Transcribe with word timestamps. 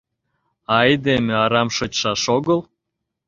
А 0.75 0.77
айдеме 0.85 1.33
арам 1.43 1.69
шочшаш 1.75 2.23
огыл. 2.37 2.59